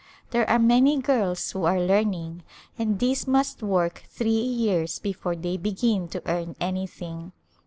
[0.31, 2.41] There are many girls who are learning
[2.75, 7.33] and these must work three years before they begin to earn anything.